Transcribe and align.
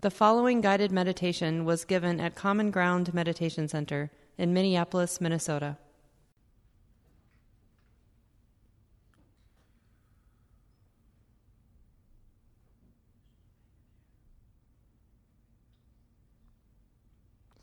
The 0.00 0.10
following 0.12 0.60
guided 0.60 0.92
meditation 0.92 1.64
was 1.64 1.84
given 1.84 2.20
at 2.20 2.36
Common 2.36 2.70
Ground 2.70 3.12
Meditation 3.12 3.66
Center 3.66 4.12
in 4.36 4.54
Minneapolis, 4.54 5.20
Minnesota. 5.20 5.76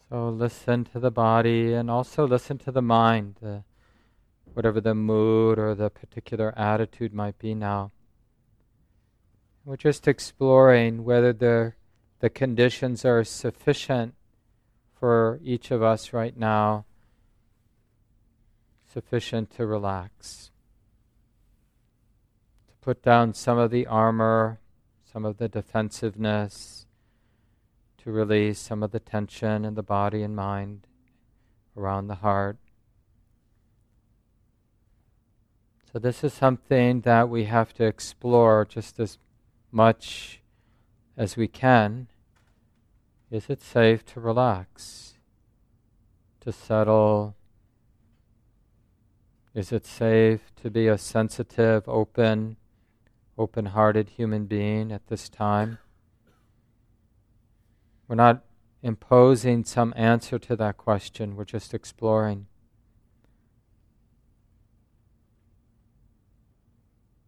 So 0.10 0.28
listen 0.28 0.84
to 0.92 1.00
the 1.00 1.12
body 1.12 1.72
and 1.72 1.90
also 1.90 2.28
listen 2.28 2.58
to 2.58 2.72
the 2.74 2.82
mind, 2.82 3.38
whatever 4.54 4.82
the 4.82 4.94
mood 4.94 5.58
or 5.58 5.74
the 5.74 5.90
particular 5.90 6.54
attitude 6.60 7.14
might 7.14 7.40
be 7.40 7.56
now. 7.56 7.94
We're 9.64 9.78
just 9.78 10.06
exploring 10.06 11.06
whether 11.06 11.32
the, 11.32 11.74
the 12.20 12.29
conditions 12.29 13.04
are 13.05 13.23
sufficient 13.23 14.15
for 14.97 15.39
each 15.43 15.71
of 15.71 15.83
us 15.83 16.14
right 16.14 16.36
now, 16.37 16.86
sufficient 18.92 19.51
to 19.51 19.65
relax. 19.65 20.51
To 22.68 22.73
put 22.82 23.04
down 23.04 23.33
some 23.33 23.57
of 23.57 23.71
the 23.71 23.86
armor, 23.86 24.59
some 25.11 25.25
of 25.25 25.37
the 25.37 25.50
defensiveness, 25.50 26.87
to 27.97 28.11
release 28.11 28.59
some 28.59 28.84
of 28.84 28.92
the 28.92 29.00
tension 29.00 29.65
in 29.65 29.75
the 29.75 29.84
body 29.84 30.23
and 30.23 30.36
mind 30.36 30.87
around 31.75 32.08
the 32.08 32.16
heart. 32.16 32.58
So, 35.92 36.00
this 36.00 36.23
is 36.23 36.34
something 36.34 37.02
that 37.02 37.30
we 37.30 37.45
have 37.45 37.73
to 37.75 37.86
explore 37.86 38.66
just 38.66 39.00
as 39.00 39.17
much 39.72 40.42
as 41.17 41.38
we 41.38 41.47
can. 41.47 42.08
Is 43.31 43.50
it 43.50 43.61
safe 43.61 44.06
to 44.08 44.19
relax, 44.19 45.16
to 46.42 46.52
settle? 46.52 47.36
Is 49.53 49.72
it 49.72 49.86
safe 49.86 50.52
to 50.62 50.70
be 50.70 50.88
a 50.88 50.98
sensitive, 50.98 51.88
open, 51.88 52.58
open 53.38 53.67
hearted 53.67 54.09
human 54.09 54.45
being 54.45 54.92
at 54.92 55.08
this 55.08 55.30
time? 55.30 55.80
We're 58.08 58.16
not 58.16 58.44
imposing 58.84 59.64
some 59.64 59.94
answer 59.95 60.38
to 60.38 60.56
that 60.58 60.78
question, 60.78 61.36
we're 61.36 61.45
just 61.45 61.73
exploring. 61.73 62.47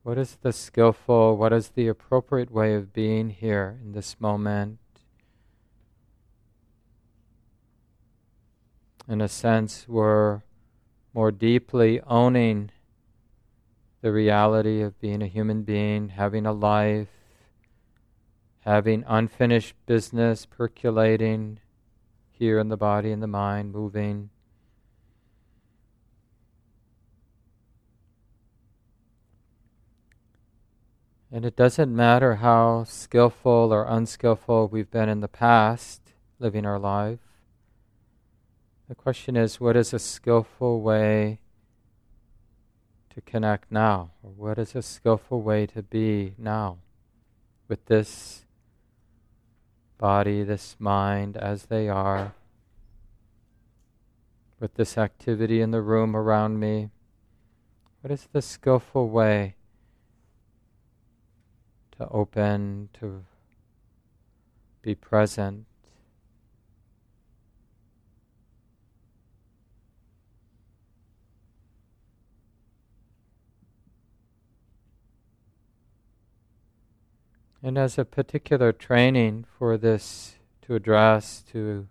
What 0.07 0.17
is 0.17 0.37
the 0.41 0.53
skillful, 0.53 1.35
what 1.35 1.51
is 1.51 1.71
the 1.71 1.89
appropriate 1.89 2.49
way 2.49 2.75
of 2.75 2.93
being 2.93 3.29
here 3.29 3.77
in 3.83 3.91
this 3.91 4.21
moment? 4.21 4.79
In 9.05 9.19
a 9.19 9.27
sense, 9.27 9.85
we're 9.85 10.43
more 11.13 11.29
deeply 11.29 11.99
owning 12.07 12.71
the 13.99 14.13
reality 14.13 14.81
of 14.81 14.97
being 15.01 15.21
a 15.21 15.27
human 15.27 15.63
being, 15.63 16.07
having 16.07 16.45
a 16.45 16.53
life, 16.53 17.09
having 18.61 19.03
unfinished 19.09 19.75
business 19.85 20.45
percolating 20.45 21.59
here 22.31 22.59
in 22.59 22.69
the 22.69 22.77
body 22.77 23.11
and 23.11 23.21
the 23.21 23.27
mind, 23.27 23.73
moving. 23.73 24.29
And 31.31 31.43
it 31.43 31.57
doesn't 31.57 31.93
matter 31.93 32.35
how 32.35 32.85
skillful 32.85 33.73
or 33.73 33.83
unskillful 33.83 34.69
we've 34.69 34.89
been 34.89 35.09
in 35.09 35.19
the 35.19 35.27
past 35.27 36.13
living 36.39 36.65
our 36.65 36.79
life. 36.79 37.19
The 38.87 38.95
question 38.95 39.35
is 39.35 39.59
what 39.59 39.75
is 39.75 39.93
a 39.93 39.99
skillful 39.99 40.81
way 40.81 41.39
to 43.13 43.19
connect 43.21 43.69
now? 43.69 44.11
Or 44.23 44.31
what 44.31 44.57
is 44.57 44.73
a 44.73 44.81
skillful 44.81 45.41
way 45.41 45.65
to 45.67 45.83
be 45.83 46.33
now 46.37 46.77
with 47.67 47.85
this 47.87 48.45
body, 49.97 50.43
this 50.43 50.77
mind 50.79 51.35
as 51.35 51.65
they 51.65 51.89
are, 51.89 52.33
with 54.61 54.75
this 54.75 54.97
activity 54.97 55.59
in 55.59 55.71
the 55.71 55.81
room 55.81 56.15
around 56.15 56.57
me? 56.57 56.89
What 57.99 58.11
is 58.13 58.29
the 58.31 58.41
skillful 58.41 59.09
way 59.09 59.55
to 61.97 62.07
open, 62.09 62.89
to 62.99 63.25
be 64.81 64.95
present. 64.95 65.65
And 77.63 77.77
as 77.77 77.97
a 77.97 78.05
particular 78.05 78.71
training 78.71 79.45
for 79.57 79.77
this 79.77 80.35
to 80.61 80.75
address, 80.75 81.43
to 81.51 81.87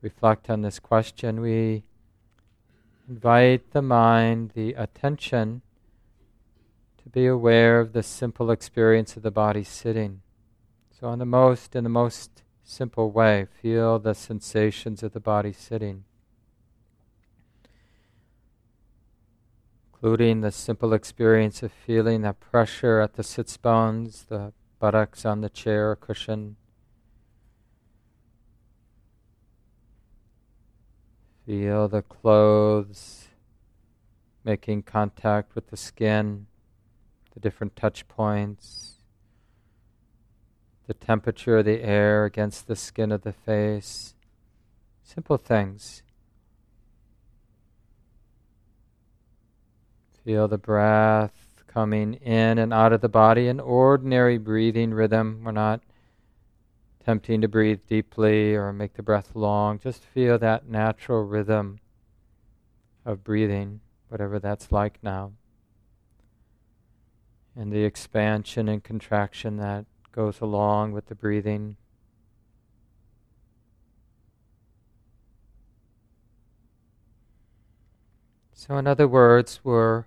reflect 0.00 0.48
on 0.48 0.62
this 0.62 0.78
question, 0.78 1.40
we 1.40 1.82
invite 3.08 3.72
the 3.72 3.82
mind, 3.82 4.52
the 4.54 4.72
attention, 4.74 5.62
to 7.02 7.08
be 7.08 7.26
aware 7.26 7.80
of 7.80 7.92
the 7.92 8.02
simple 8.02 8.50
experience 8.50 9.16
of 9.16 9.22
the 9.22 9.30
body 9.30 9.64
sitting. 9.64 10.20
So, 10.90 11.10
in 11.12 11.18
the 11.18 11.24
most, 11.24 11.74
in 11.74 11.84
the 11.84 11.90
most 11.90 12.42
simple 12.62 13.10
way, 13.10 13.46
feel 13.62 13.98
the 13.98 14.14
sensations 14.14 15.02
of 15.02 15.12
the 15.12 15.20
body 15.20 15.52
sitting, 15.52 16.04
including 19.92 20.42
the 20.42 20.52
simple 20.52 20.92
experience 20.92 21.62
of 21.62 21.72
feeling 21.72 22.20
that 22.22 22.38
pressure 22.38 23.00
at 23.00 23.14
the 23.14 23.22
sits 23.22 23.56
bones, 23.56 24.26
the 24.28 24.52
buttocks 24.78 25.24
on 25.24 25.40
the 25.40 25.50
chair 25.50 25.90
or 25.90 25.96
cushion. 25.96 26.56
Feel 31.46 31.88
the 31.88 32.02
clothes 32.02 33.28
making 34.44 34.82
contact 34.82 35.54
with 35.54 35.68
the 35.68 35.76
skin 35.76 36.46
the 37.34 37.40
different 37.40 37.76
touch 37.76 38.08
points, 38.08 38.94
the 40.86 40.94
temperature 40.94 41.58
of 41.58 41.64
the 41.64 41.82
air 41.82 42.24
against 42.24 42.66
the 42.66 42.74
skin 42.74 43.12
of 43.12 43.22
the 43.22 43.32
face. 43.32 44.14
Simple 45.02 45.36
things. 45.36 46.02
Feel 50.24 50.48
the 50.48 50.58
breath 50.58 51.62
coming 51.66 52.14
in 52.14 52.58
and 52.58 52.72
out 52.72 52.92
of 52.92 53.00
the 53.00 53.08
body, 53.08 53.46
an 53.48 53.60
ordinary 53.60 54.38
breathing 54.38 54.92
rhythm. 54.92 55.42
We're 55.44 55.52
not 55.52 55.80
tempting 57.04 57.40
to 57.40 57.48
breathe 57.48 57.80
deeply 57.88 58.54
or 58.54 58.72
make 58.72 58.94
the 58.94 59.02
breath 59.02 59.30
long. 59.34 59.78
Just 59.78 60.04
feel 60.04 60.38
that 60.38 60.68
natural 60.68 61.24
rhythm 61.24 61.78
of 63.04 63.24
breathing, 63.24 63.80
whatever 64.08 64.38
that's 64.38 64.72
like 64.72 64.98
now 65.02 65.32
and 67.60 67.70
the 67.70 67.84
expansion 67.84 68.70
and 68.70 68.82
contraction 68.82 69.58
that 69.58 69.84
goes 70.12 70.40
along 70.40 70.92
with 70.92 71.08
the 71.08 71.14
breathing. 71.14 71.76
So, 78.54 78.78
in 78.78 78.86
other 78.86 79.06
words, 79.06 79.60
we're 79.62 80.06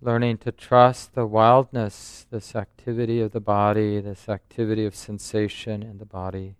learning 0.00 0.38
to 0.38 0.52
trust 0.52 1.14
the 1.14 1.26
wildness, 1.26 2.26
this 2.30 2.56
activity 2.56 3.20
of 3.20 3.32
the 3.32 3.40
body, 3.40 4.00
this 4.00 4.26
activity 4.26 4.86
of 4.86 4.96
sensation 4.96 5.82
in 5.82 5.98
the 5.98 6.06
body, 6.06 6.56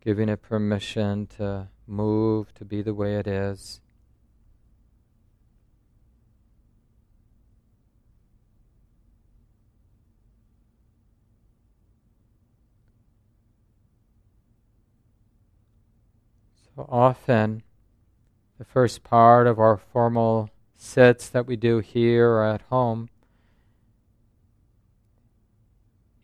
giving 0.00 0.28
it 0.28 0.42
permission 0.42 1.28
to 1.28 1.68
move, 1.86 2.52
to 2.54 2.64
be 2.64 2.82
the 2.82 2.94
way 2.94 3.14
it 3.14 3.28
is. 3.28 3.80
So 16.74 16.88
often, 16.90 17.62
the 18.58 18.64
first 18.64 19.04
part 19.04 19.46
of 19.46 19.58
our 19.58 19.76
formal 19.76 20.50
sits 20.74 21.28
that 21.28 21.46
we 21.46 21.56
do 21.56 21.78
here 21.78 22.28
or 22.28 22.44
at 22.44 22.62
home 22.62 23.08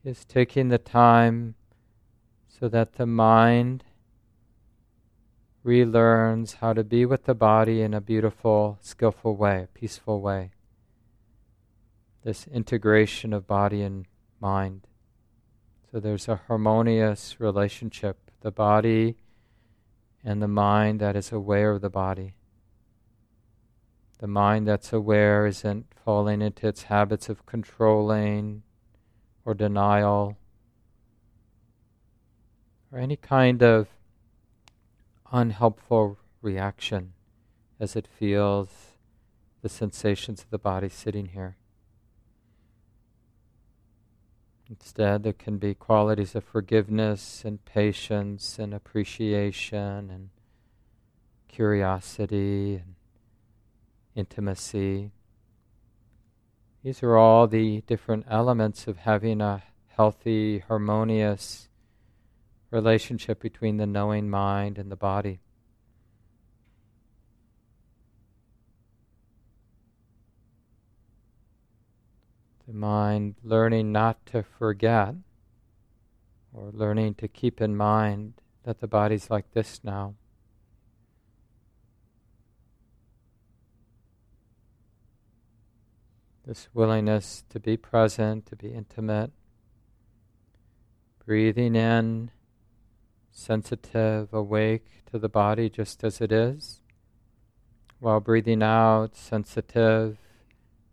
is 0.04 0.24
taking 0.24 0.68
the 0.68 0.78
time 0.78 1.54
so 2.48 2.68
that 2.68 2.94
the 2.94 3.06
mind 3.06 3.84
relearns 5.64 6.56
how 6.56 6.72
to 6.72 6.82
be 6.82 7.04
with 7.04 7.24
the 7.24 7.34
body 7.34 7.82
in 7.82 7.94
a 7.94 8.00
beautiful, 8.00 8.78
skillful 8.80 9.36
way, 9.36 9.66
peaceful 9.74 10.20
way. 10.20 10.50
This 12.24 12.46
integration 12.48 13.32
of 13.32 13.46
body 13.46 13.82
and 13.82 14.06
mind. 14.40 14.86
So 15.90 16.00
there's 16.00 16.28
a 16.28 16.40
harmonious 16.48 17.40
relationship. 17.40 18.30
The 18.40 18.50
body 18.50 19.16
and 20.24 20.42
the 20.42 20.48
mind 20.48 21.00
that 21.00 21.16
is 21.16 21.32
aware 21.32 21.72
of 21.72 21.80
the 21.80 21.90
body. 21.90 22.34
The 24.18 24.26
mind 24.26 24.68
that's 24.68 24.92
aware 24.92 25.46
isn't 25.46 25.86
falling 26.04 26.42
into 26.42 26.68
its 26.68 26.84
habits 26.84 27.28
of 27.28 27.46
controlling 27.46 28.62
or 29.44 29.54
denial 29.54 30.36
or 32.92 32.98
any 32.98 33.16
kind 33.16 33.62
of 33.62 33.88
unhelpful 35.32 36.18
reaction 36.42 37.12
as 37.78 37.96
it 37.96 38.06
feels 38.06 38.96
the 39.62 39.68
sensations 39.68 40.42
of 40.42 40.50
the 40.50 40.58
body 40.58 40.88
sitting 40.88 41.26
here. 41.26 41.56
Instead, 44.70 45.24
there 45.24 45.32
can 45.32 45.58
be 45.58 45.74
qualities 45.74 46.36
of 46.36 46.44
forgiveness 46.44 47.42
and 47.44 47.64
patience 47.64 48.56
and 48.56 48.72
appreciation 48.72 50.08
and 50.10 50.30
curiosity 51.48 52.76
and 52.76 52.94
intimacy. 54.14 55.10
These 56.84 57.02
are 57.02 57.16
all 57.16 57.48
the 57.48 57.80
different 57.88 58.26
elements 58.30 58.86
of 58.86 58.98
having 58.98 59.40
a 59.40 59.64
healthy, 59.88 60.60
harmonious 60.60 61.68
relationship 62.70 63.40
between 63.40 63.76
the 63.76 63.86
knowing 63.86 64.30
mind 64.30 64.78
and 64.78 64.90
the 64.90 64.96
body. 64.96 65.40
The 72.70 72.76
mind 72.76 73.34
learning 73.42 73.90
not 73.90 74.24
to 74.26 74.44
forget 74.44 75.16
or 76.52 76.70
learning 76.72 77.14
to 77.14 77.26
keep 77.26 77.60
in 77.60 77.76
mind 77.76 78.34
that 78.62 78.78
the 78.78 78.86
body's 78.86 79.28
like 79.28 79.50
this 79.54 79.80
now. 79.82 80.14
This 86.46 86.68
willingness 86.72 87.42
to 87.48 87.58
be 87.58 87.76
present, 87.76 88.46
to 88.46 88.54
be 88.54 88.68
intimate, 88.68 89.32
breathing 91.26 91.74
in, 91.74 92.30
sensitive, 93.32 94.32
awake 94.32 94.86
to 95.10 95.18
the 95.18 95.28
body 95.28 95.68
just 95.68 96.04
as 96.04 96.20
it 96.20 96.30
is, 96.30 96.82
while 97.98 98.20
breathing 98.20 98.62
out, 98.62 99.16
sensitive 99.16 100.18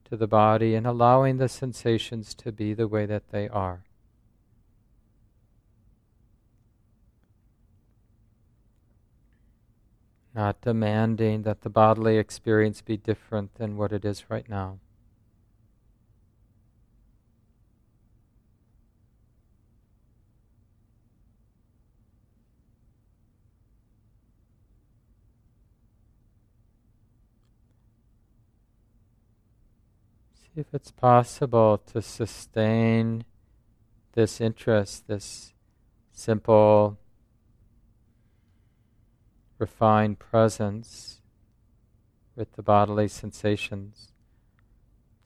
to 0.10 0.18
the 0.18 0.28
body 0.28 0.74
and 0.74 0.88
allowing 0.88 1.38
the 1.38 1.50
sensations 1.50 2.34
to 2.34 2.52
be 2.52 2.74
the 2.74 2.88
way 2.88 3.06
that 3.06 3.30
they 3.32 3.48
are. 3.50 3.84
Not 10.34 10.62
demanding 10.62 11.42
that 11.44 11.62
the 11.62 11.70
bodily 11.70 12.18
experience 12.18 12.82
be 12.82 12.96
different 12.96 13.56
than 13.56 13.76
what 13.76 13.92
it 13.92 14.06
is 14.06 14.30
right 14.30 14.48
now. 14.48 14.80
If 30.58 30.74
it's 30.74 30.90
possible 30.90 31.78
to 31.78 32.02
sustain 32.02 33.24
this 34.14 34.42
interest, 34.42 35.08
this 35.08 35.54
simple, 36.12 36.98
refined 39.60 40.18
presence 40.18 41.22
with 42.36 42.52
the 42.54 42.64
bodily 42.64 43.08
sensations. 43.08 44.12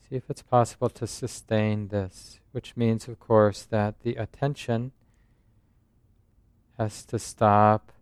See 0.10 0.18
if 0.18 0.30
it's 0.30 0.42
possible 0.42 0.90
to 0.90 1.08
sustain 1.08 1.88
this, 1.88 2.42
which 2.52 2.76
means, 2.76 3.08
of 3.08 3.18
course, 3.18 3.64
that 3.64 4.02
the 4.02 4.16
attention 4.16 4.92
has 6.78 7.06
to 7.06 7.18
stop 7.18 7.94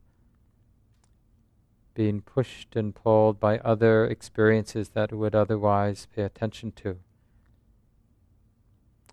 being 1.93 2.21
pushed 2.21 2.75
and 2.75 2.95
pulled 2.95 3.39
by 3.39 3.59
other 3.59 4.05
experiences 4.05 4.89
that 4.89 5.11
it 5.11 5.15
would 5.15 5.35
otherwise 5.35 6.07
pay 6.15 6.23
attention 6.23 6.71
to 6.71 6.97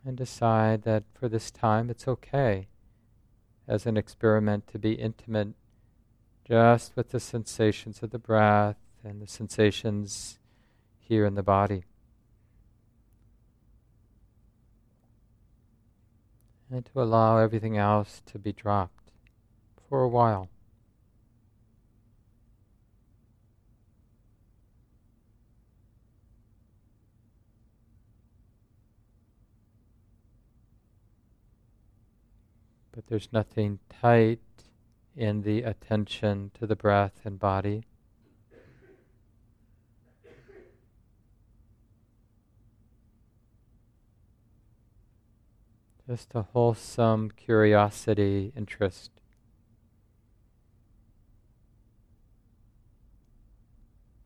and 0.06 0.17
decide 0.17 0.82
that 0.82 1.03
for 1.12 1.29
this 1.29 1.50
time 1.50 1.91
it's 1.91 2.06
okay 2.06 2.69
as 3.67 3.87
an 3.87 3.97
experiment 3.97 4.69
to 4.69 4.79
be 4.79 4.93
intimate 4.93 5.49
just 6.49 6.94
with 6.94 7.11
the 7.11 7.19
sensations 7.19 8.00
of 8.03 8.11
the 8.11 8.19
breath 8.19 8.76
and 9.03 9.20
the 9.20 9.26
sensations 9.26 10.38
here 11.00 11.26
in 11.26 11.35
the 11.35 11.43
body. 11.43 11.82
And 16.70 16.87
to 16.87 17.03
allow 17.03 17.38
everything 17.38 17.76
else 17.76 18.23
to 18.26 18.38
be 18.38 18.53
dropped 18.53 19.11
for 19.88 20.03
a 20.03 20.08
while. 20.08 20.49
But 32.96 33.06
there's 33.08 33.28
nothing 33.31 33.78
tight 33.90 34.40
in 35.14 35.43
the 35.43 35.62
attention 35.62 36.50
to 36.58 36.66
the 36.66 36.75
breath 36.75 37.20
and 37.25 37.38
body. 37.38 37.84
Just 46.08 46.34
a 46.34 46.40
wholesome 46.40 47.32
curiosity, 47.32 48.50
interest. 48.56 49.10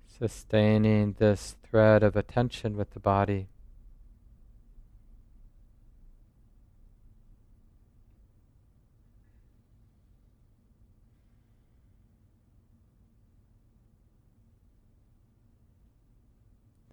Sustaining 0.06 1.16
this 1.18 1.56
thread 1.68 2.04
of 2.04 2.14
attention 2.14 2.76
with 2.76 2.90
the 2.92 3.00
body. 3.00 3.48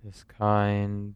This 0.08 0.24
kind, 0.24 1.16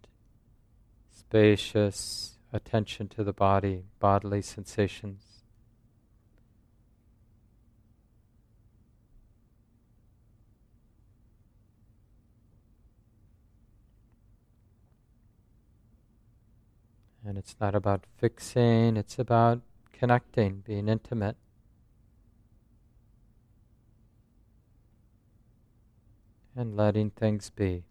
spacious 1.10 2.38
attention 2.52 3.08
to 3.08 3.24
the 3.24 3.32
body, 3.32 3.86
bodily 4.02 4.42
sensations. 4.42 5.24
And 17.26 17.38
it's 17.38 17.56
not 17.62 17.76
about 17.76 18.04
fixing, 18.18 18.98
it's 18.98 19.18
about 19.18 19.62
connecting, 19.94 20.64
being 20.68 20.90
intimate. 20.90 21.38
And 26.54 26.76
letting 26.76 27.12
things 27.12 27.50
be. 27.50 27.86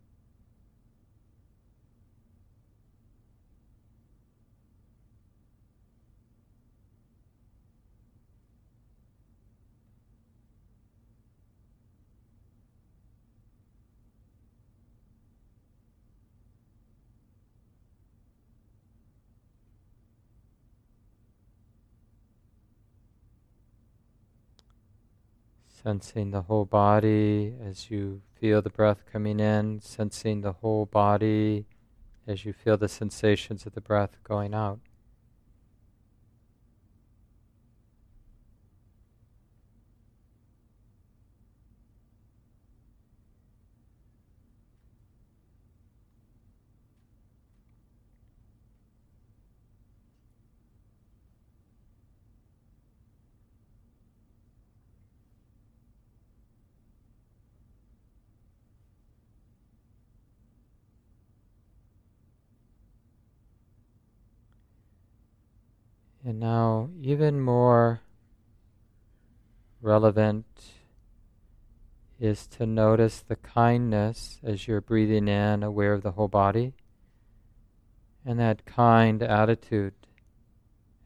Sensing 25.83 26.31
the 26.31 26.43
whole 26.43 26.67
body 26.67 27.55
as 27.65 27.91
you 27.91 28.21
feel 28.39 28.61
the 28.61 28.69
breath 28.69 29.05
coming 29.11 29.41
in, 29.41 29.81
sensing 29.81 30.43
the 30.43 30.53
whole 30.53 30.85
body 30.85 31.65
as 32.27 32.45
you 32.45 32.53
feel 32.53 32.77
the 32.77 32.89
sensations 32.89 33.65
of 33.65 33.73
the 33.73 33.81
breath 33.81 34.19
going 34.23 34.53
out. 34.53 34.81
Now, 66.41 66.89
even 67.01 67.41
more 67.41 68.01
relevant 69.83 70.47
is 72.19 72.47
to 72.47 72.67
notice 72.67 73.21
the 73.21 73.37
kindness 73.37 74.41
as 74.43 74.67
you're 74.67 74.81
breathing 74.81 75.29
in, 75.29 75.63
aware 75.63 75.93
of 75.93 76.03
the 76.03 76.13
whole 76.13 76.29
body, 76.29 76.73
and 78.25 78.41
that 78.41 78.65
kind 78.65 79.23
attitude 79.23 79.93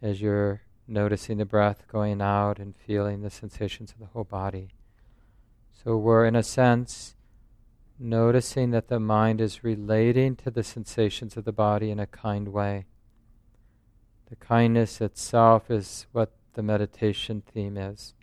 as 0.01 0.23
you're 0.23 0.63
noticing 0.87 1.39
the 1.39 1.45
breath 1.45 1.89
going 1.89 2.21
out 2.21 2.59
and 2.59 2.77
feeling 2.77 3.23
the 3.23 3.31
sensations 3.31 3.91
of 3.93 3.99
the 3.99 4.07
whole 4.07 4.25
body. 4.25 4.69
So 5.73 5.97
we're, 5.97 6.27
in 6.27 6.37
a 6.37 6.43
sense, 6.45 7.17
noticing 7.99 8.71
that 8.71 8.89
the 8.89 9.01
mind 9.01 9.41
is 9.41 9.65
relating 9.65 10.37
to 10.37 10.51
the 10.51 10.63
sensations 10.63 11.37
of 11.37 11.45
the 11.45 11.53
body 11.53 11.91
in 11.91 11.99
a 11.99 12.07
kind 12.07 12.49
way. 12.49 12.87
The 14.31 14.37
kindness 14.37 15.01
itself 15.01 15.71
is 15.71 16.07
what 16.13 16.33
the 16.55 16.63
meditation 16.63 17.43
theme 17.53 17.77
is. 17.77 18.15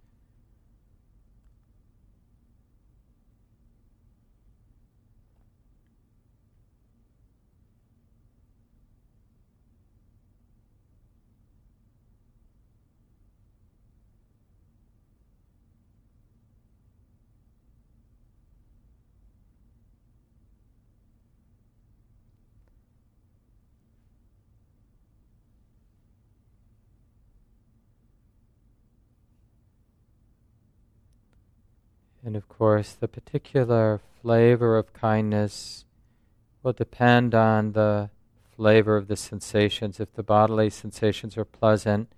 And 32.32 32.38
of 32.38 32.48
course, 32.48 32.94
the 32.94 33.10
particular 33.10 34.00
flavor 34.22 34.78
of 34.78 34.94
kindness 34.94 35.84
will 36.64 36.72
depend 36.72 37.36
on 37.36 37.74
the 37.74 38.10
flavor 38.56 38.96
of 38.96 39.10
the 39.10 39.18
sensations. 39.18 40.00
If 40.00 40.14
the 40.14 40.24
bodily 40.24 40.70
sensations 40.70 41.38
are 41.38 41.44
pleasant, 41.44 42.14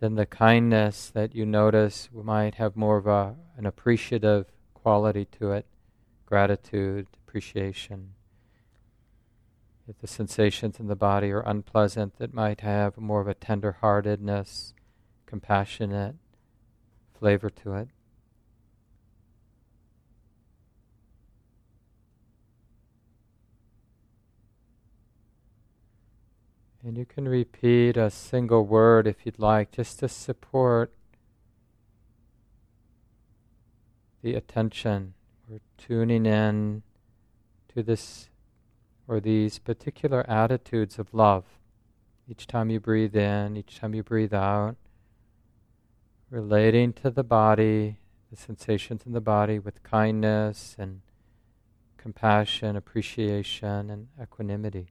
then 0.00 0.14
the 0.14 0.24
kindness 0.24 1.10
that 1.10 1.34
you 1.34 1.44
notice 1.44 2.08
might 2.14 2.54
have 2.54 2.76
more 2.76 2.96
of 2.96 3.06
a, 3.06 3.36
an 3.58 3.66
appreciative 3.66 4.46
quality 4.72 5.26
to 5.38 5.52
it 5.52 5.66
gratitude, 6.24 7.06
appreciation. 7.28 8.14
If 9.86 9.98
the 9.98 10.06
sensations 10.06 10.80
in 10.80 10.86
the 10.86 10.96
body 10.96 11.30
are 11.30 11.42
unpleasant, 11.42 12.14
it 12.20 12.32
might 12.32 12.62
have 12.62 12.96
more 12.96 13.20
of 13.20 13.28
a 13.28 13.34
tender 13.34 13.72
heartedness, 13.82 14.72
compassionate 15.26 16.14
flavor 17.18 17.50
to 17.50 17.74
it. 17.74 17.88
And 26.86 26.98
you 26.98 27.06
can 27.06 27.26
repeat 27.26 27.96
a 27.96 28.10
single 28.10 28.66
word 28.66 29.06
if 29.06 29.24
you'd 29.24 29.38
like, 29.38 29.72
just 29.72 30.00
to 30.00 30.08
support 30.08 30.92
the 34.20 34.34
attention. 34.34 35.14
We're 35.48 35.60
tuning 35.78 36.26
in 36.26 36.82
to 37.74 37.82
this 37.82 38.28
or 39.08 39.18
these 39.18 39.58
particular 39.58 40.28
attitudes 40.28 40.98
of 40.98 41.14
love. 41.14 41.44
Each 42.28 42.46
time 42.46 42.68
you 42.68 42.80
breathe 42.80 43.16
in, 43.16 43.56
each 43.56 43.78
time 43.78 43.94
you 43.94 44.02
breathe 44.02 44.34
out, 44.34 44.76
relating 46.28 46.92
to 46.94 47.10
the 47.10 47.24
body, 47.24 47.96
the 48.30 48.36
sensations 48.36 49.04
in 49.06 49.12
the 49.12 49.22
body 49.22 49.58
with 49.58 49.82
kindness 49.82 50.76
and 50.78 51.00
compassion, 51.96 52.76
appreciation, 52.76 53.88
and 53.88 54.08
equanimity. 54.20 54.88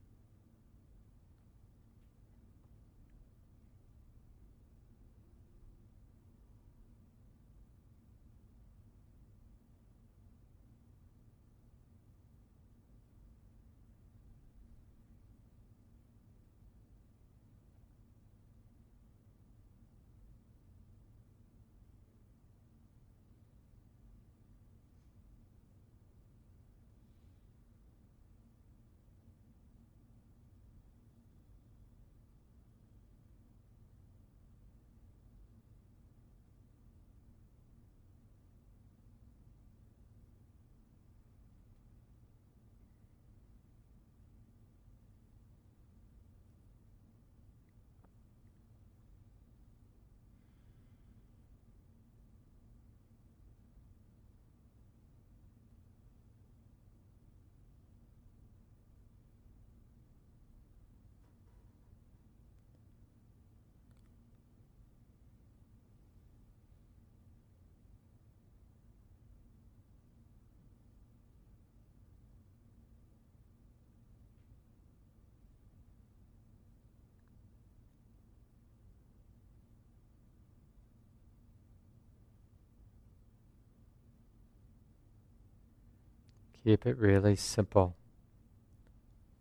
Keep 86.63 86.85
it 86.85 86.97
really 86.97 87.35
simple. 87.35 87.95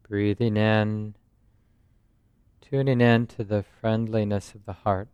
Breathing 0.09 0.57
in, 0.57 1.15
tuning 2.61 3.01
in 3.01 3.27
to 3.29 3.45
the 3.45 3.63
friendliness 3.63 4.55
of 4.55 4.65
the 4.65 4.73
heart 4.73 5.09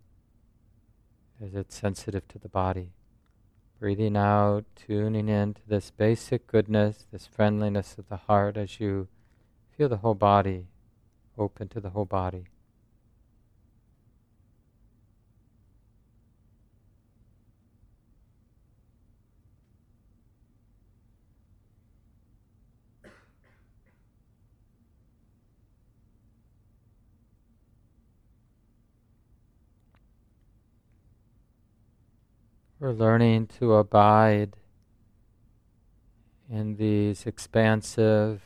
as 1.45 1.55
it's 1.55 1.77
sensitive 1.77 2.27
to 2.29 2.39
the 2.39 2.49
body. 2.49 2.93
Breathing 3.79 4.17
out, 4.17 4.65
tuning 4.75 5.29
in 5.29 5.55
to 5.55 5.61
this 5.69 5.91
basic 5.91 6.47
goodness, 6.47 7.07
this 7.13 7.27
friendliness 7.27 7.97
of 7.99 8.09
the 8.09 8.17
heart 8.17 8.57
as 8.57 8.81
you 8.81 9.09
feel 9.77 9.89
the 9.89 9.99
whole 9.99 10.15
body 10.15 10.67
open 11.37 11.69
to 11.69 11.81
the 11.81 11.91
whole 11.91 12.05
body. 12.05 12.47
We're 32.81 32.93
learning 32.93 33.49
to 33.59 33.75
abide 33.75 34.55
in 36.49 36.77
these 36.77 37.27
expansive, 37.27 38.41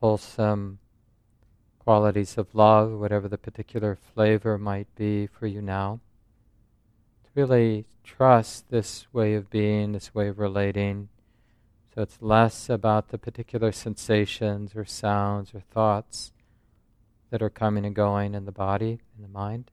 wholesome 0.00 0.78
qualities 1.78 2.38
of 2.38 2.54
love, 2.54 2.90
whatever 2.92 3.28
the 3.28 3.36
particular 3.36 3.98
flavor 4.14 4.56
might 4.56 4.86
be 4.94 5.26
for 5.26 5.46
you 5.46 5.60
now. 5.60 6.00
To 7.24 7.30
really 7.34 7.84
trust 8.02 8.70
this 8.70 9.06
way 9.12 9.34
of 9.34 9.50
being, 9.50 9.92
this 9.92 10.14
way 10.14 10.28
of 10.28 10.38
relating. 10.38 11.10
So 11.94 12.00
it's 12.00 12.22
less 12.22 12.70
about 12.70 13.10
the 13.10 13.18
particular 13.18 13.72
sensations 13.72 14.74
or 14.74 14.86
sounds 14.86 15.54
or 15.54 15.60
thoughts 15.60 16.32
that 17.28 17.42
are 17.42 17.50
coming 17.50 17.84
and 17.84 17.94
going 17.94 18.34
in 18.34 18.46
the 18.46 18.52
body, 18.52 19.00
in 19.14 19.20
the 19.20 19.28
mind 19.28 19.70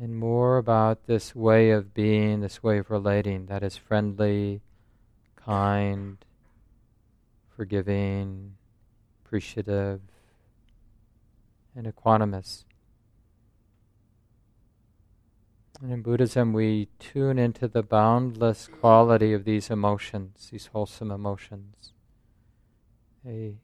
and 0.00 0.16
more 0.16 0.58
about 0.58 1.06
this 1.06 1.34
way 1.34 1.70
of 1.70 1.94
being, 1.94 2.40
this 2.40 2.62
way 2.62 2.78
of 2.78 2.90
relating 2.90 3.46
that 3.46 3.62
is 3.62 3.76
friendly, 3.76 4.60
kind, 5.36 6.18
forgiving, 7.56 8.56
appreciative, 9.24 10.00
and 11.74 11.86
equanimous. 11.86 12.64
And 15.80 15.92
in 15.92 16.02
Buddhism, 16.02 16.52
we 16.52 16.88
tune 16.98 17.38
into 17.38 17.68
the 17.68 17.82
boundless 17.82 18.68
quality 18.80 19.32
of 19.32 19.44
these 19.44 19.70
emotions, 19.70 20.48
these 20.50 20.66
wholesome 20.72 21.10
emotions. 21.10 21.92
They 23.24 23.56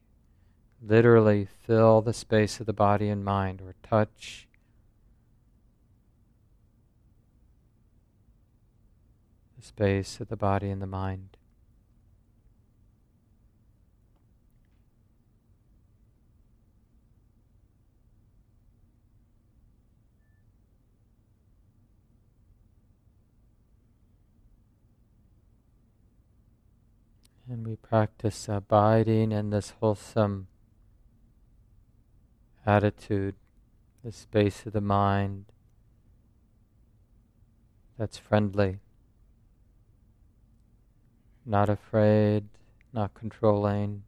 literally 0.83 1.47
fill 1.67 2.03
the 2.03 2.12
space 2.12 2.61
of 2.61 2.67
the 2.67 2.73
body 2.73 3.09
and 3.09 3.25
mind, 3.25 3.62
or 3.62 3.75
touch. 3.83 4.47
The 9.62 9.69
space 9.69 10.19
of 10.19 10.26
the 10.26 10.37
body 10.37 10.71
and 10.71 10.83
the 10.83 10.88
mind. 10.88 11.37
And 27.49 27.64
we 27.64 27.76
practice 27.76 28.49
abiding 28.49 29.31
in 29.31 29.50
this 29.50 29.75
wholesome 29.78 30.49
attitude, 32.66 33.37
the 34.02 34.11
space 34.11 34.66
of 34.66 34.73
the 34.73 34.81
mind 34.81 35.45
that's 37.97 38.19
friendly, 38.19 38.81
not 41.47 41.69
afraid, 41.69 42.45
not 42.93 43.15
controlling, 43.15 44.03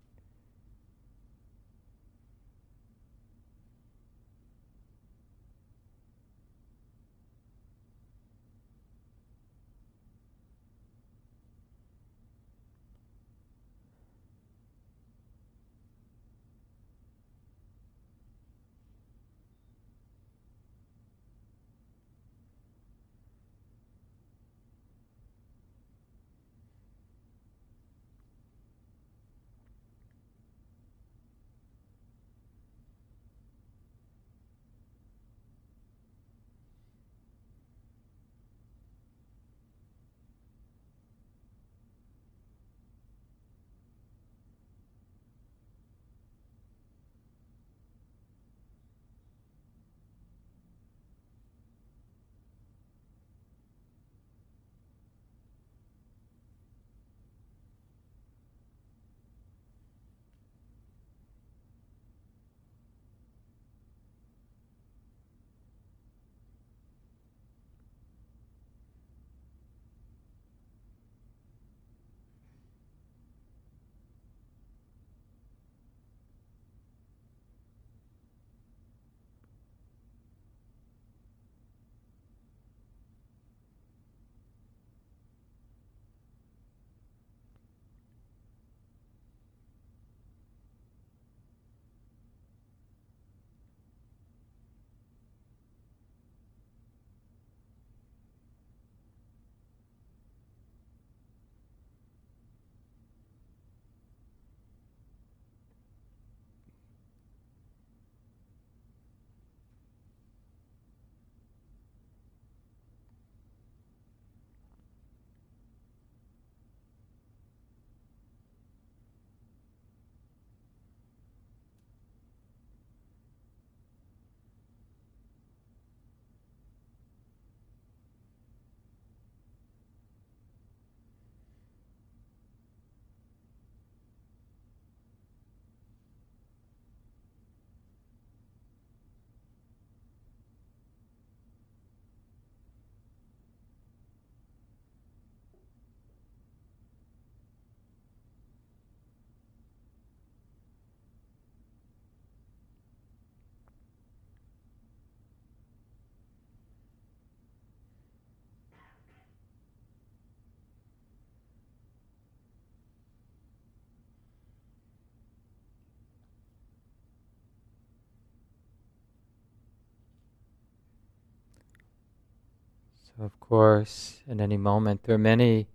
of 173.19 173.39
course, 173.41 174.23
in 174.27 174.41
any 174.41 174.57
moment, 174.57 175.05
there 175.05 175.15
are 175.15 175.19
many 175.19 175.69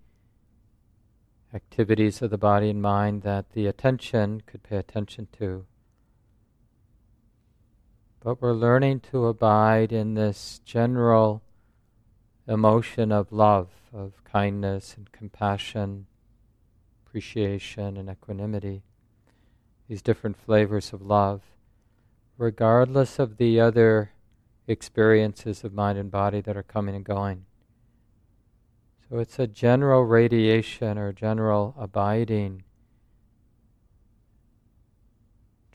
activities 1.53 2.21
of 2.21 2.29
the 2.29 2.37
body 2.37 2.69
and 2.69 2.81
mind 2.81 3.23
that 3.23 3.51
the 3.53 3.65
attention 3.65 4.41
could 4.45 4.61
pay 4.61 4.77
attention 4.77 5.27
to. 5.37 5.65
But 8.19 8.41
we're 8.41 8.53
learning 8.53 8.99
to 9.11 9.27
abide 9.27 9.91
in 9.91 10.13
this 10.13 10.59
general 10.65 11.41
emotion 12.47 13.11
of 13.11 13.31
love, 13.31 13.69
of 13.93 14.23
kindness 14.25 14.95
and 14.97 15.11
compassion, 15.11 16.07
appreciation 17.05 17.95
and 17.95 18.09
equanimity, 18.09 18.83
these 19.87 20.01
different 20.01 20.37
flavors 20.37 20.91
of 20.91 21.01
love, 21.01 21.41
regardless 22.37 23.17
of 23.17 23.37
the 23.37 23.59
other 23.59 24.11
experiences 24.69 25.63
of 25.63 25.73
mind 25.73 25.97
and 25.97 26.11
body 26.11 26.41
that 26.41 26.55
are 26.55 26.63
coming 26.63 26.95
and 26.95 27.03
going. 27.03 27.45
So 29.09 29.17
it's 29.17 29.39
a 29.39 29.47
general 29.47 30.03
radiation 30.03 30.97
or 30.97 31.11
general 31.11 31.73
abiding, 31.77 32.63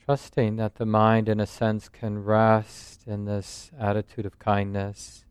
trusting 0.05 0.57
that 0.57 0.77
the 0.77 0.87
mind, 0.87 1.29
in 1.29 1.41
a 1.41 1.47
sense, 1.47 1.89
can 1.89 2.23
rest 2.23 3.07
in 3.07 3.25
this 3.25 3.73
attitude 3.79 4.25
of 4.25 4.39
kindness, 4.39 5.25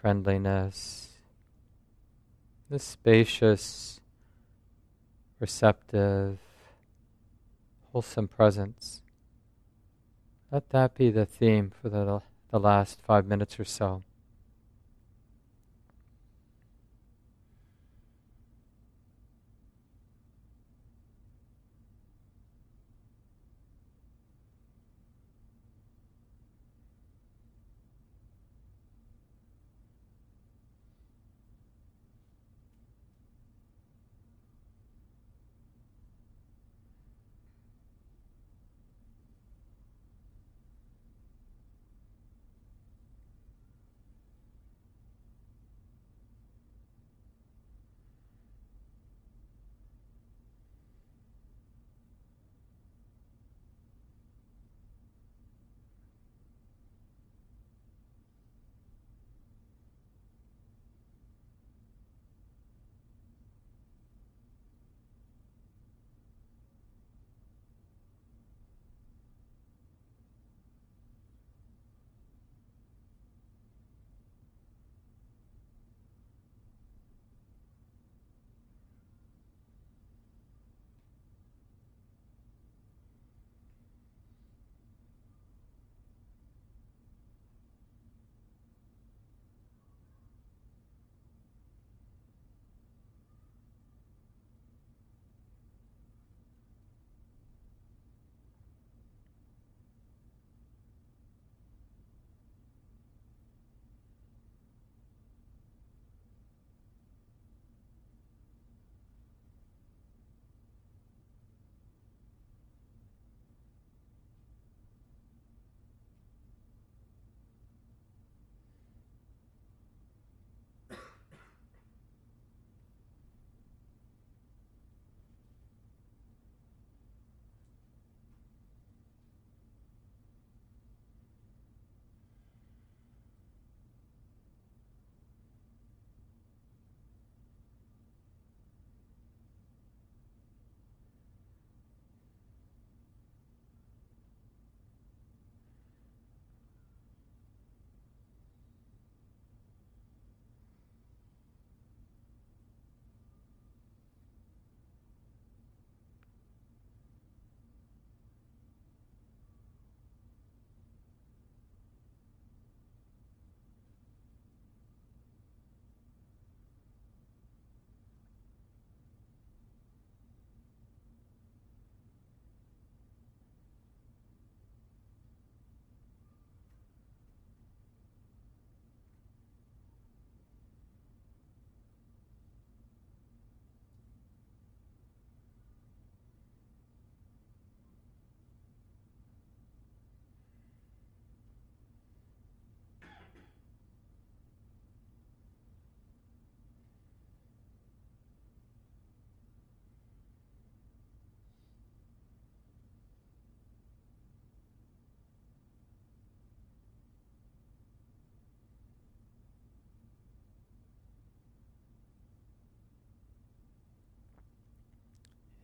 friendliness, 0.00 1.10
this 2.68 2.82
spacious, 2.82 4.00
receptive, 5.38 6.38
wholesome 7.92 8.26
presence. 8.26 9.01
Let 10.52 10.68
that 10.68 10.94
be 10.94 11.08
the 11.08 11.24
theme 11.24 11.72
for 11.80 11.88
the, 11.88 12.20
the 12.50 12.60
last 12.60 13.00
five 13.00 13.24
minutes 13.24 13.58
or 13.58 13.64
so. 13.64 14.02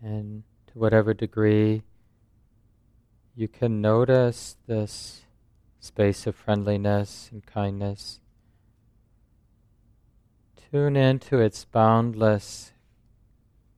And 0.03 0.45
to 0.73 0.79
whatever 0.79 1.13
degree 1.15 1.83
you 3.35 3.49
can 3.49 3.81
notice 3.81 4.57
this 4.67 5.23
space 5.81 6.27
of 6.27 6.35
friendliness 6.35 7.29
and 7.33 7.45
kindness, 7.47 8.21
tune 10.71 10.97
into 10.97 11.39
its 11.39 11.65
boundless 11.65 12.73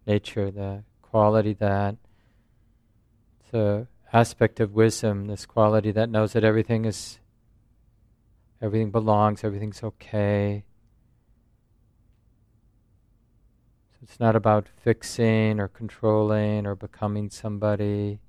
nature, 0.07 0.51
the 0.51 0.85
quality 1.03 1.53
that 1.55 1.97
it's 3.41 3.55
a 3.55 3.87
aspect 4.13 4.61
of 4.61 4.73
wisdom, 4.73 5.27
this 5.27 5.47
quality 5.47 5.93
that 5.93 6.09
knows 6.09 6.33
that 6.33 6.45
everything 6.45 6.85
is 6.85 7.19
everything 8.61 8.91
belongs, 8.91 9.45
everything's 9.45 9.83
okay. 9.83 10.65
So 13.90 13.90
it's 14.03 14.19
not 14.19 14.35
about 14.35 14.67
fixing 14.83 15.61
or 15.61 15.69
controlling 15.69 16.67
or 16.67 16.75
becoming 16.75 17.31
somebody. 17.31 18.21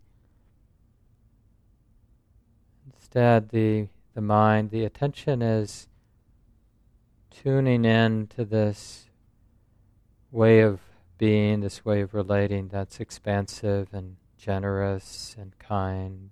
Instead, 2.93 3.49
the 3.49 3.87
the 4.13 4.21
mind, 4.21 4.71
the 4.71 4.83
attention 4.83 5.41
is 5.41 5.87
tuning 7.29 7.85
in 7.85 8.27
to 8.27 8.43
this 8.43 9.09
way 10.31 10.59
of 10.59 10.81
being, 11.17 11.61
this 11.61 11.85
way 11.85 12.01
of 12.01 12.13
relating 12.13 12.67
that's 12.67 12.99
expansive 12.99 13.87
and 13.93 14.17
generous 14.37 15.35
and 15.39 15.57
kind. 15.59 16.31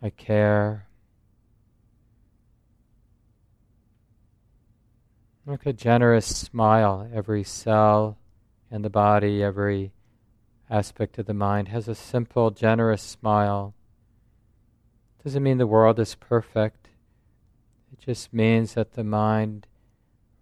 I 0.00 0.10
care. 0.10 0.86
Like 5.44 5.66
a 5.66 5.72
generous 5.72 6.26
smile. 6.26 7.08
Every 7.12 7.42
cell 7.42 8.16
in 8.70 8.82
the 8.82 8.90
body, 8.90 9.42
every 9.42 9.92
aspect 10.70 11.18
of 11.18 11.26
the 11.26 11.34
mind 11.34 11.68
has 11.68 11.88
a 11.88 11.96
simple, 11.96 12.52
generous 12.52 13.02
smile. 13.02 13.74
Doesn't 15.24 15.42
mean 15.42 15.58
the 15.58 15.66
world 15.66 15.98
is 15.98 16.14
perfect. 16.14 16.88
It 17.92 17.98
just 17.98 18.32
means 18.32 18.74
that 18.74 18.92
the 18.92 19.04
mind 19.04 19.66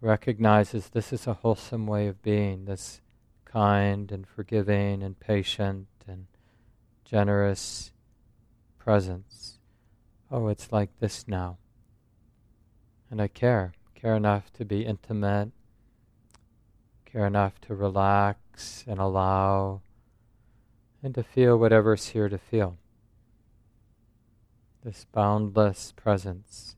recognizes 0.01 0.89
this 0.89 1.11
is 1.11 1.25
a 1.25 1.33
wholesome 1.33 1.87
way 1.87 2.07
of 2.07 2.21
being, 2.21 2.65
this 2.65 3.01
kind 3.43 4.11
and 4.11 4.27
forgiving 4.27 5.01
and 5.03 5.19
patient 5.19 5.87
and 6.07 6.27
generous 7.05 7.91
presence. 8.79 9.57
Oh, 10.31 10.47
it's 10.47 10.71
like 10.71 10.89
this 10.99 11.27
now. 11.27 11.57
And 13.09 13.19
I 13.19 13.27
care. 13.27 13.73
Care 14.01 14.15
enough 14.15 14.51
to 14.53 14.65
be 14.65 14.83
intimate, 14.83 15.51
care 17.05 17.27
enough 17.27 17.61
to 17.61 17.75
relax 17.75 18.83
and 18.87 18.99
allow, 18.99 19.81
and 21.03 21.13
to 21.13 21.21
feel 21.21 21.55
whatever's 21.55 22.07
here 22.07 22.27
to 22.27 22.39
feel. 22.39 22.79
This 24.83 25.05
boundless 25.11 25.93
presence. 25.95 26.77